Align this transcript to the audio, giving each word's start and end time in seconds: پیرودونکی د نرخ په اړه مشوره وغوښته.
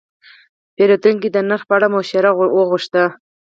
پیرودونکی 0.75 1.29
د 1.31 1.37
نرخ 1.49 1.61
په 1.67 1.73
اړه 1.77 1.87
مشوره 1.95 2.31
وغوښته. 2.55 3.03